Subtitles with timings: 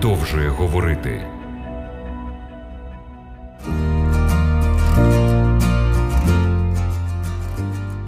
[0.00, 1.22] продовжує говорити.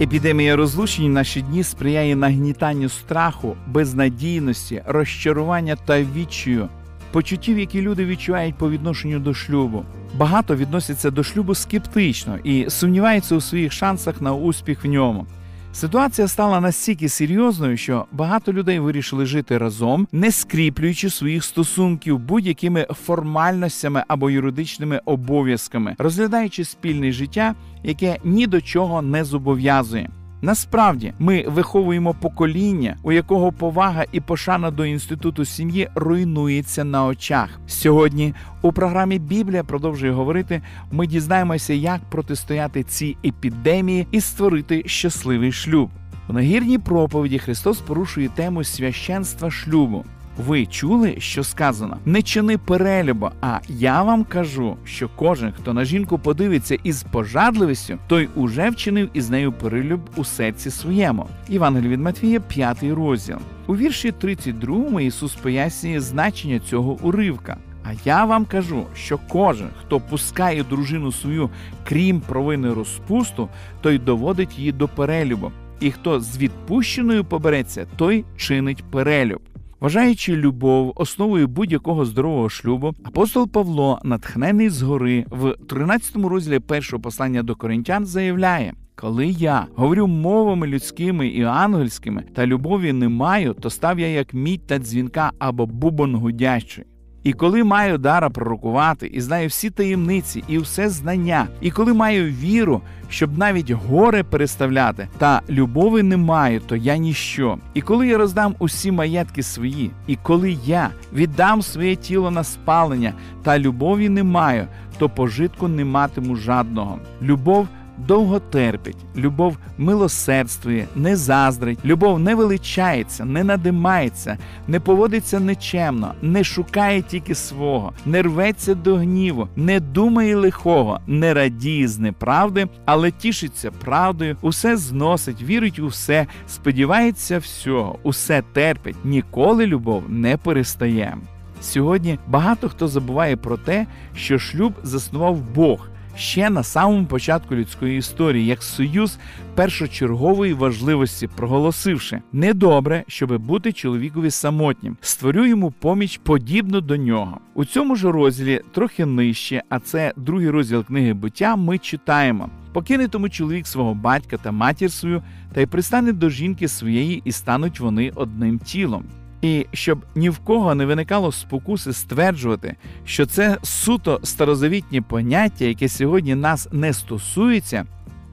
[0.01, 6.69] Епідемія розлучень в наші дні сприяє нагнітанню страху, безнадійності, розчарування та відчаю,
[7.11, 9.85] почуттів, які люди відчувають по відношенню до шлюбу.
[10.13, 15.25] Багато відносяться до шлюбу скептично і сумніваються у своїх шансах на успіх в ньому.
[15.73, 22.87] Ситуація стала настільки серйозною, що багато людей вирішили жити разом, не скріплюючи своїх стосунків будь-якими
[23.05, 30.09] формальностями або юридичними обов'язками, розглядаючи спільне життя, яке ні до чого не зобов'язує.
[30.43, 37.49] Насправді ми виховуємо покоління, у якого повага і пошана до інституту сім'ї руйнується на очах.
[37.67, 40.61] Сьогодні у програмі Біблія продовжує говорити.
[40.91, 45.89] Ми дізнаємося, як протистояти цій епідемії і створити щасливий шлюб.
[46.29, 50.05] У нагірній проповіді Христос порушує тему священства шлюбу.
[50.37, 51.97] Ви чули, що сказано?
[52.05, 57.97] Не чини перелюбу, а я вам кажу, що кожен, хто на жінку подивиться із пожадливістю,
[58.07, 61.27] той уже вчинив із нею перелюб у серці своєму.
[61.49, 63.37] Івангелій від Матвія, 5 розділ.
[63.67, 67.57] У вірші 32 Ісус пояснює значення цього уривка.
[67.85, 71.49] А я вам кажу, що кожен, хто пускає дружину свою,
[71.83, 73.49] крім провини розпусту,
[73.81, 75.51] той доводить її до перелюбу.
[75.79, 79.41] І хто з відпущеною побереться, той чинить перелюб.
[79.83, 87.43] Вважаючи любов основою будь-якого здорового шлюбу, апостол Павло, натхнений згори, в 13 розділі першого послання
[87.43, 93.69] до коринтян, заявляє: коли я говорю мовами людськими і ангельськими, та любові не маю, то
[93.69, 96.83] став я як мідь та дзвінка або бубон гудящий.
[97.23, 102.25] І коли маю дара пророкувати, і знаю всі таємниці, і все знання, і коли маю
[102.25, 107.57] віру, щоб навіть горе переставляти, та любові не маю, то я ніщо.
[107.73, 113.13] І коли я роздам усі маєтки свої, і коли я віддам своє тіло на спалення,
[113.43, 116.99] та любові не маю, то пожитку не матиму жадного.
[117.21, 117.67] Любов
[117.97, 124.37] довго терпить, любов милосердствує, не заздрить, любов не величається, не надимається,
[124.67, 131.33] не поводиться нечемно, не шукає тільки свого, не рветься до гніву, не думає лихого, не
[131.33, 139.05] радіє з неправди, але тішиться правдою, усе зносить, вірить у все, сподівається всього, усе терпить,
[139.05, 141.17] ніколи любов не перестає.
[141.61, 147.97] Сьогодні багато хто забуває про те, що шлюб заснував Бог ще на самому початку людської
[147.97, 149.17] історії, як союз
[149.55, 157.39] першочергової важливості, проголосивши недобре, щоби бути чоловікові самотнім, створю йому поміч подібну до нього.
[157.53, 161.55] У цьому ж розділі, трохи нижче, а це другий розділ книги буття.
[161.55, 162.49] Ми читаємо.
[162.73, 165.23] Покине тому чоловік свого батька та матір свою,
[165.53, 169.05] та й пристане до жінки своєї, і стануть вони одним тілом.
[169.43, 175.89] І щоб ні в кого не виникало спокуси стверджувати, що це суто старозавітнє поняття, яке
[175.89, 177.85] сьогодні нас не стосується,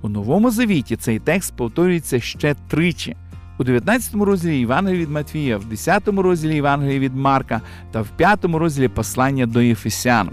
[0.03, 3.17] у новому завіті цей текст повторюється ще тричі.
[3.59, 7.61] У 19 розділі Євангелія від Матвія, в 10 розділі Євангелія від Марка
[7.91, 10.31] та в 5 розділі послання до Єфесян.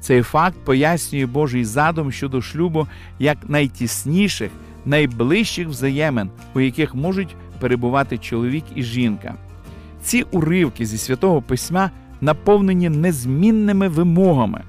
[0.00, 2.86] Цей факт пояснює Божий задум щодо шлюбу
[3.18, 4.50] як найтісніших,
[4.84, 9.34] найближчих взаємин, у яких можуть перебувати чоловік і жінка.
[10.06, 11.90] Ці уривки зі святого письма
[12.20, 14.62] наповнені незмінними вимогами.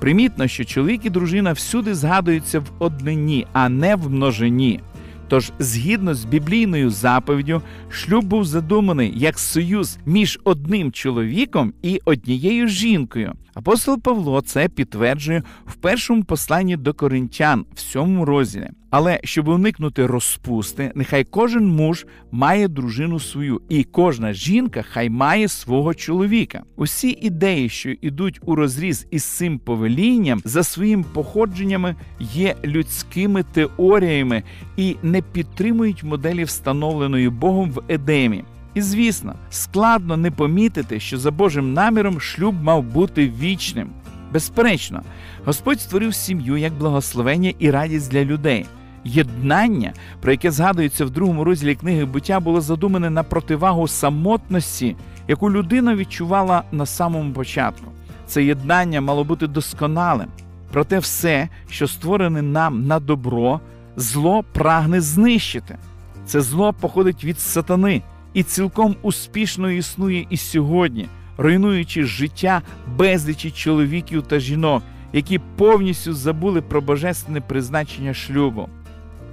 [0.00, 4.80] Примітно, що чоловік і дружина всюди згадуються в однині, а не в множині.
[5.28, 12.68] Тож, згідно з біблійною заповіддю, шлюб був задуманий як союз між одним чоловіком і однією
[12.68, 13.32] жінкою.
[13.54, 18.70] Апостол Павло це підтверджує в першому посланні до коринтян в сьомому розділі.
[18.90, 25.48] Але щоб уникнути розпусти, нехай кожен муж має дружину свою, і кожна жінка хай має
[25.48, 26.62] свого чоловіка.
[26.76, 34.42] Усі ідеї, що йдуть у розріз із цим повелінням, за своїм походженнями є людськими теоріями
[34.76, 38.44] і не підтримують моделі встановленої Богом в Едемі.
[38.74, 43.90] І звісно, складно не помітити, що за Божим наміром шлюб мав бути вічним.
[44.32, 45.02] Безперечно,
[45.44, 48.66] Господь створив сім'ю як благословення і радість для людей.
[49.04, 54.96] Єднання, про яке згадується в другому розділі книги буття, було задумане на противагу самотності,
[55.28, 57.92] яку людина відчувала на самому початку.
[58.26, 60.28] Це єднання мало бути досконалим.
[60.72, 63.60] Проте все, що створене нам на добро,
[63.96, 65.78] зло прагне знищити.
[66.26, 68.02] Це зло походить від сатани
[68.34, 71.08] і цілком успішно існує і сьогодні,
[71.38, 72.62] руйнуючи життя
[72.96, 74.82] безлічі чоловіків та жінок,
[75.12, 78.68] які повністю забули про божественне призначення шлюбу.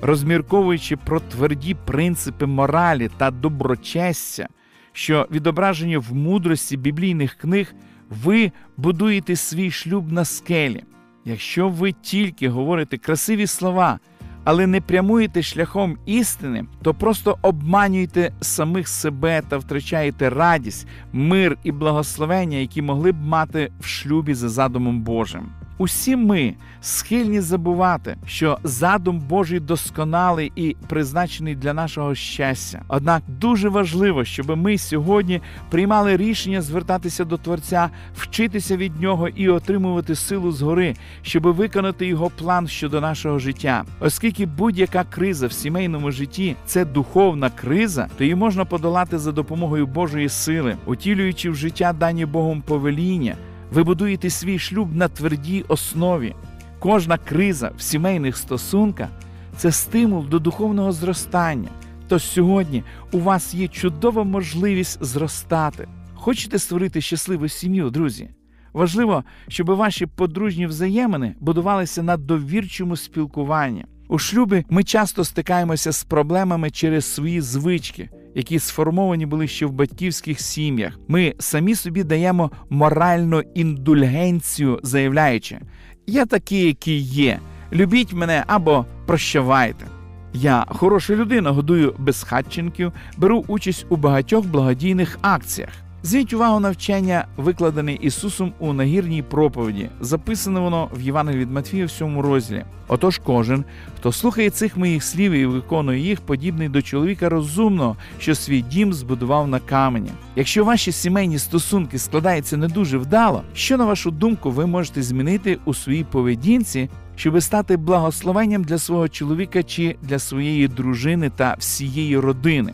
[0.01, 4.47] Розмірковуючи про тверді принципи моралі та доброчестя,
[4.91, 7.73] що відображені в мудрості біблійних книг,
[8.09, 10.83] Ви будуєте свій шлюб на скелі.
[11.25, 13.99] Якщо ви тільки говорите красиві слова,
[14.43, 21.71] але не прямуєте шляхом істини, то просто обманюєте самих себе та втрачаєте радість, мир і
[21.71, 25.49] благословення, які могли б мати в шлюбі за задумом Божим.
[25.77, 32.81] Усі ми схильні забувати, що задум Божий досконалий і призначений для нашого щастя.
[32.87, 39.49] Однак дуже важливо, щоб ми сьогодні приймали рішення звертатися до Творця, вчитися від нього і
[39.49, 43.83] отримувати силу згори, щоб виконати його план щодо нашого життя.
[43.99, 49.87] Оскільки будь-яка криза в сімейному житті це духовна криза, то її можна подолати за допомогою
[49.87, 53.35] Божої сили, утілюючи в життя дані Богом повеління.
[53.71, 56.35] Ви будуєте свій шлюб на твердій основі.
[56.79, 59.09] Кожна криза в сімейних стосунках
[59.57, 61.69] це стимул до духовного зростання.
[62.07, 65.87] Тож сьогодні у вас є чудова можливість зростати.
[66.15, 68.29] Хочете створити щасливу сім'ю, друзі?
[68.73, 73.85] Важливо, щоб ваші подружні взаємини будувалися на довірчому спілкуванні.
[74.09, 79.71] У шлюбі ми часто стикаємося з проблемами через свої звички, які сформовані були ще в
[79.71, 80.99] батьківських сім'ях.
[81.07, 85.59] Ми самі собі даємо моральну індульгенцію, заявляючи:
[86.07, 87.39] я такий, який є.
[87.73, 89.85] Любіть мене або прощавайте.
[90.33, 95.86] Я хороша людина, годую безхатченків, беру участь у багатьох благодійних акціях.
[96.03, 101.85] Зверніть увагу на вчення, викладене Ісусом у нагірній проповіді, записане воно в Євангелії від Матфія
[101.85, 102.65] в сьому розділі.
[102.87, 103.65] Отож, кожен,
[103.97, 108.93] хто слухає цих моїх слів і виконує їх, подібний до чоловіка розумного, що свій дім
[108.93, 110.09] збудував на камені.
[110.35, 115.57] Якщо ваші сімейні стосунки складаються не дуже вдало, що на вашу думку ви можете змінити
[115.65, 122.17] у своїй поведінці, щоб стати благословенням для свого чоловіка чи для своєї дружини та всієї
[122.17, 122.73] родини?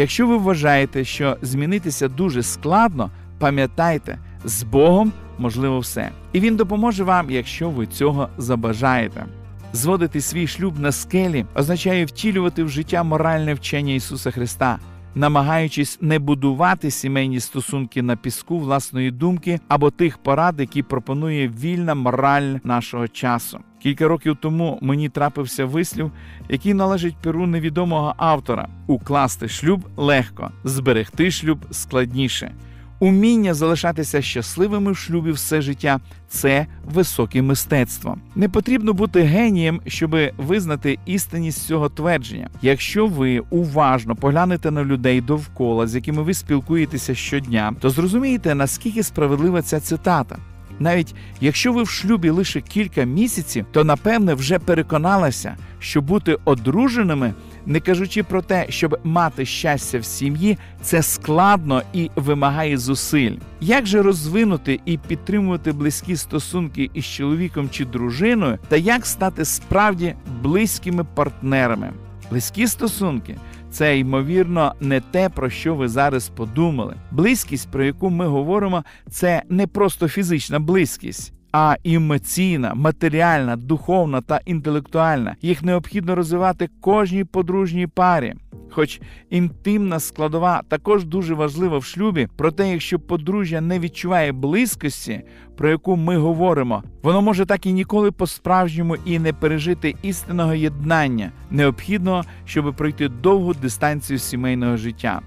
[0.00, 6.10] Якщо ви вважаєте, що змінитися дуже складно, пам'ятайте, з Богом можливо все.
[6.32, 9.24] І Він допоможе вам, якщо ви цього забажаєте.
[9.72, 14.78] Зводити свій шлюб на скелі означає втілювати в життя моральне вчення Ісуса Христа,
[15.14, 21.94] намагаючись не будувати сімейні стосунки на піску власної думки або тих порад, які пропонує вільна
[21.94, 23.60] мораль нашого часу.
[23.82, 26.12] Кілька років тому мені трапився вислів,
[26.48, 32.54] який належить перу невідомого автора: укласти шлюб легко, зберегти шлюб складніше.
[33.02, 38.16] Уміння залишатися щасливими в шлюбі все життя це високе мистецтво.
[38.34, 42.50] Не потрібно бути генієм, щоб визнати істинність цього твердження.
[42.62, 49.02] Якщо ви уважно поглянете на людей довкола, з якими ви спілкуєтеся щодня, то зрозумієте, наскільки
[49.02, 50.36] справедлива ця цитата.
[50.80, 57.34] Навіть якщо ви в шлюбі лише кілька місяців, то напевне вже переконалася, що бути одруженими,
[57.66, 63.36] не кажучи про те, щоб мати щастя в сім'ї, це складно і вимагає зусиль.
[63.60, 70.14] Як же розвинути і підтримувати близькі стосунки із чоловіком чи дружиною, та як стати справді
[70.42, 71.92] близькими партнерами?
[72.30, 73.36] Близькі стосунки
[73.70, 76.96] це ймовірно не те, про що ви зараз подумали.
[77.10, 81.32] Близькість, про яку ми говоримо, це не просто фізична близькість.
[81.52, 88.34] А емоційна, матеріальна, духовна та інтелектуальна їх необхідно розвивати кожній подружній парі.
[88.70, 95.22] Хоч інтимна складова також дуже важлива в шлюбі, проте, якщо подружжя не відчуває близькості,
[95.56, 101.32] про яку ми говоримо, воно може так і ніколи по-справжньому і не пережити істинного єднання,
[101.50, 105.22] необхідного, щоб пройти довгу дистанцію сімейного життя.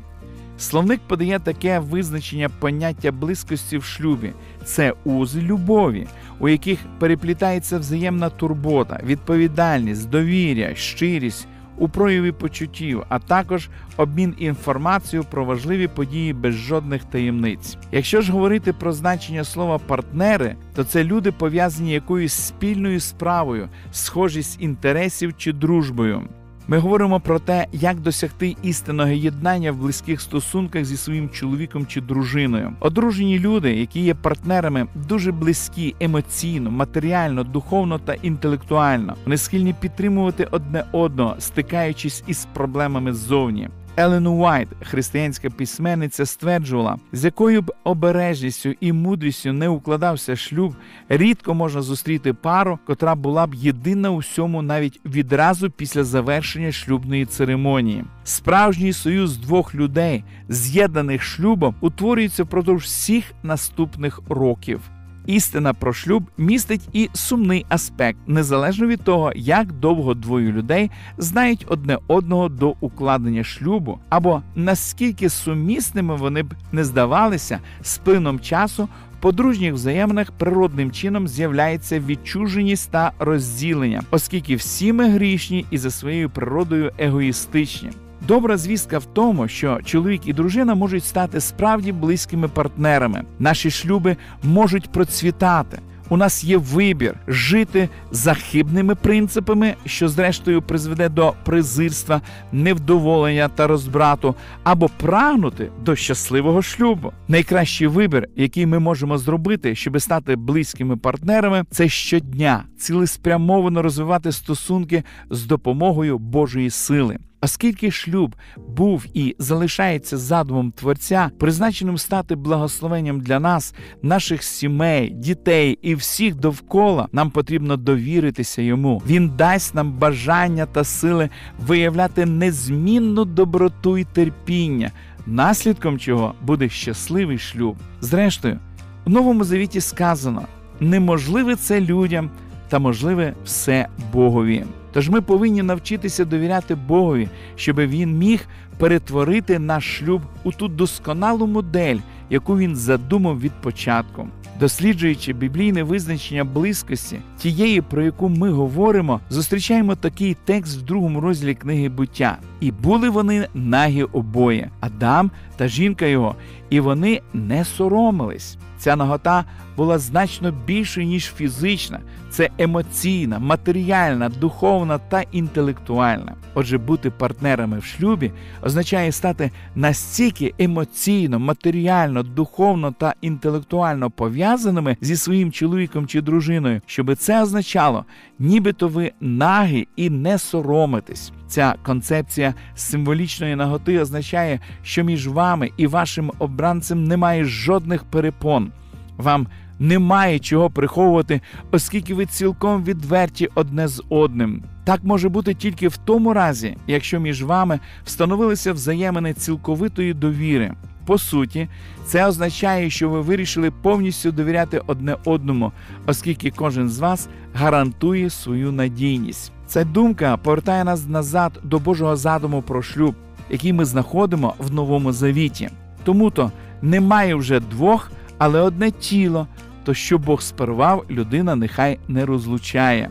[0.58, 4.34] Словник подає таке визначення поняття близькості в шлюбі:
[4.66, 6.08] це узи любові,
[6.40, 15.28] у яких переплітається взаємна турбота, відповідальність, довір'я, щирість у прояві почуттів, а також обмін інформацією
[15.32, 17.78] про важливі події без жодних таємниць.
[17.92, 24.62] Якщо ж говорити про значення слова партнери, то це люди пов'язані якоюсь спільною справою, схожість
[24.62, 26.22] інтересів чи дружбою.
[26.68, 32.02] Ми говоримо про те, як досягти істинного єднання в близьких стосунках зі своїм чоловіком чи
[32.02, 32.74] дружиною.
[32.80, 39.16] Одружені люди, які є партнерами, дуже близькі емоційно, матеріально, духовно та інтелектуально.
[39.26, 43.70] Вони схильні підтримувати одне одного, стикаючись із проблемами ззовні.
[43.98, 50.76] Елен Уайт, християнська письменниця, стверджувала, з якою б обережністю і мудрістю не укладався шлюб,
[51.10, 57.26] рідко можна зустріти пару, котра була б єдина у всьому навіть відразу після завершення шлюбної
[57.26, 58.06] церемонії.
[58.24, 64.82] Справжній союз двох людей, з'єднаних шлюбом, утворюється впродовж всіх наступних років.
[65.26, 71.66] Істина про шлюб містить і сумний аспект, незалежно від того, як довго двоє людей знають
[71.70, 78.90] одне одного до укладення шлюбу, або наскільки сумісними вони б не здавалися з плином часу
[79.24, 86.30] подружніх взаєминах природним чином з'являється відчуженість та розділення, оскільки всі ми грішні і за своєю
[86.30, 87.90] природою егоїстичні.
[88.28, 93.24] Добра звістка в тому, що чоловік і дружина можуть стати справді близькими партнерами.
[93.40, 95.80] Наші шлюби можуть процвітати.
[96.10, 103.68] У нас є вибір жити за хибними принципами, що зрештою призведе до презирства, невдоволення та
[103.68, 107.12] розбрату, або прагнути до щасливого шлюбу.
[107.28, 115.04] Найкращий вибір, який ми можемо зробити, щоб стати близькими партнерами, це щодня цілеспрямовано розвивати стосунки
[115.30, 117.18] з допомогою Божої сили.
[117.44, 118.36] Оскільки шлюб
[118.68, 126.36] був і залишається задумом Творця, призначеним стати благословенням для нас, наших сімей, дітей і всіх
[126.36, 129.02] довкола, нам потрібно довіритися йому.
[129.08, 134.92] Він дасть нам бажання та сили виявляти незмінну доброту і терпіння,
[135.26, 137.78] наслідком чого буде щасливий шлюб.
[138.02, 138.60] Зрештою,
[139.06, 140.42] у новому завіті сказано:
[140.80, 142.30] неможливе це людям,
[142.70, 144.64] та можливе все Богові.
[144.94, 148.48] Тож ми повинні навчитися довіряти Богові, щоб він міг
[148.78, 151.98] перетворити наш шлюб у ту досконалу модель,
[152.30, 154.28] яку він задумав від початку.
[154.60, 161.56] Досліджуючи біблійне визначення близькості, тієї, про яку ми говоримо, зустрічаємо такий текст в другому розділі
[161.56, 162.38] книги буття.
[162.60, 166.36] І були вони нагі обоє, Адам та жінка його,
[166.70, 168.58] і вони не соромились.
[168.78, 169.46] Ця нагота
[169.78, 172.00] була значно більшою, ніж фізична,
[172.30, 176.36] це емоційна, матеріальна, духовна та інтелектуальна.
[176.54, 178.32] Отже, бути партнерами в шлюбі
[178.64, 187.16] означає стати настільки емоційно, матеріально, духовно та інтелектуально пов'язаними зі своїм чоловіком чи дружиною, щоб
[187.16, 188.06] це означало,
[188.40, 191.32] нібито ви нагі і не соромитесь.
[191.48, 198.72] Ця концепція символічної наготи означає, що між вами і вашим обранцем немає жодних перепон.
[199.18, 199.48] Вам
[199.80, 204.64] немає чого приховувати, оскільки ви цілком відверті одне з одним.
[204.84, 210.74] Так може бути тільки в тому разі, якщо між вами встановилися взаємини цілковитої довіри.
[211.06, 211.68] По суті,
[212.06, 215.72] це означає, що ви вирішили повністю довіряти одне одному,
[216.08, 219.52] оскільки кожен з вас гарантує свою надійність.
[219.68, 223.16] Ця думка повертає нас назад до Божого задуму про шлюб,
[223.50, 225.70] який ми знаходимо в новому завіті.
[226.04, 226.52] Тому то
[226.82, 229.48] немає вже двох, але одне тіло.
[229.84, 233.10] То що Бог спервав, людина нехай не розлучає.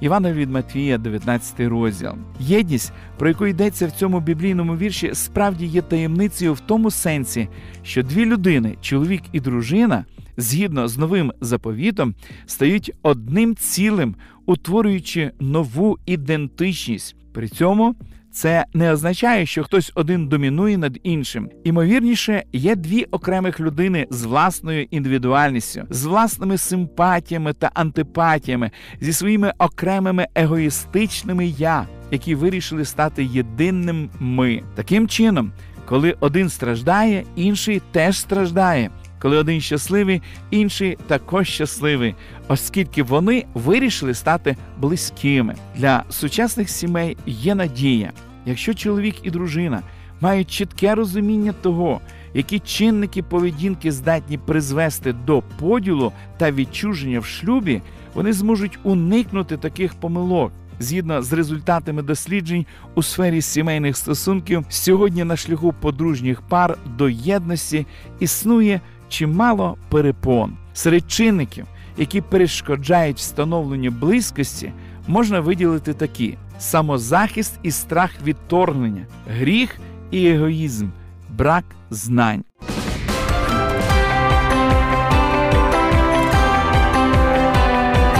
[0.00, 2.12] Івана від Матвія, 19 розділ.
[2.40, 7.48] Єдність, про яку йдеться в цьому біблійному вірші, справді є таємницею в тому сенсі,
[7.82, 10.04] що дві людини, чоловік і дружина,
[10.36, 12.14] згідно з новим заповітом,
[12.46, 14.14] стають одним цілим,
[14.46, 17.16] утворюючи нову ідентичність.
[17.32, 17.94] При цьому
[18.34, 21.50] це не означає, що хтось один домінує над іншим.
[21.64, 29.52] Імовірніше, є дві окремих людини з власною індивідуальністю, з власними симпатіями та антипатіями, зі своїми
[29.58, 34.62] окремими егоїстичними я, які вирішили стати єдинним ми.
[34.74, 35.52] Таким чином,
[35.84, 38.90] коли один страждає, інший теж страждає.
[39.24, 42.14] Коли один щасливий, інший також щасливий,
[42.48, 45.54] оскільки вони вирішили стати близькими.
[45.76, 48.12] Для сучасних сімей є надія,
[48.46, 49.82] якщо чоловік і дружина
[50.20, 52.00] мають чітке розуміння того,
[52.34, 57.82] які чинники поведінки здатні призвести до поділу та відчуження в шлюбі,
[58.14, 60.52] вони зможуть уникнути таких помилок.
[60.78, 67.86] Згідно з результатами досліджень у сфері сімейних стосунків, сьогодні на шляху подружніх пар до єдності
[68.20, 68.80] існує
[69.14, 70.56] чимало перепон.
[70.72, 71.66] Серед чинників,
[71.96, 74.72] які перешкоджають встановленню близькості,
[75.06, 79.76] можна виділити такі: самозахист і страх відторгнення, гріх
[80.10, 80.88] і егоїзм,
[81.30, 82.44] брак знань.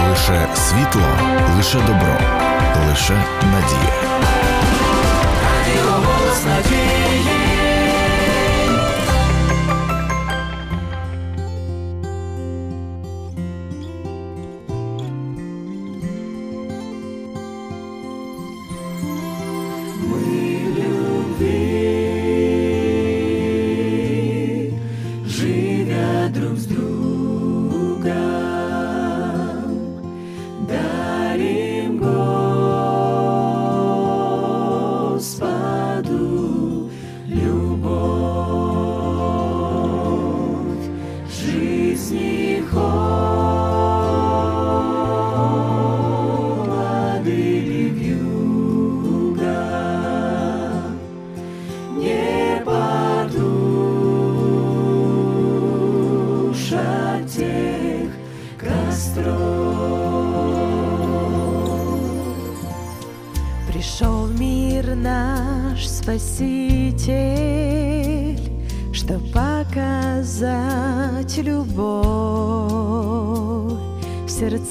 [0.09, 1.07] Лише світло,
[1.57, 2.17] лише добро,
[2.89, 4.04] лише надія.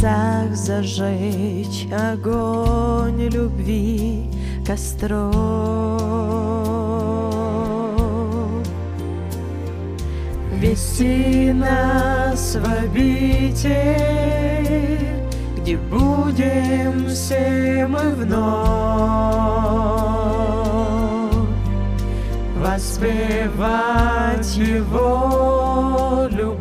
[0.04, 4.30] Сердцах зажечь огонь любви
[4.66, 5.34] костров.
[10.58, 13.73] Вести нас в обитель,
[15.58, 18.34] где будем все мы вновь
[22.58, 26.53] воспевать Его любовь.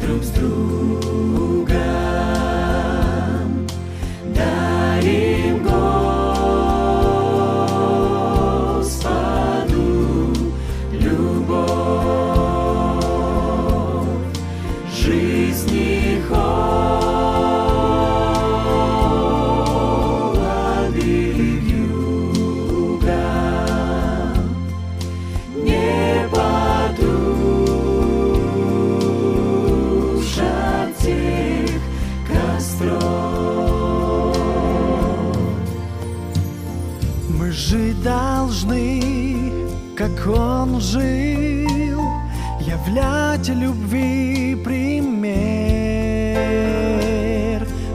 [0.00, 1.64] Друг с другом,
[37.58, 39.50] жить должны,
[39.96, 42.00] как он жил,
[42.60, 44.86] являть любви пример,